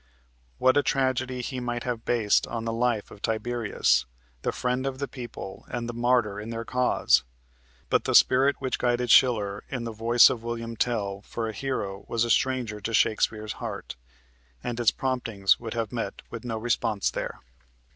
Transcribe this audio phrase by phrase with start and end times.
[0.57, 4.07] What a tragedy he might have based on the life of Tiberius,
[4.41, 7.23] the friend of the people and the martyr in their cause!
[7.87, 12.03] But the spirit which guided Schiller in the choice of William Tell for a hero
[12.07, 13.95] was a stranger to Shakespeare's heart,
[14.63, 17.39] and its promptings would have met with no response there.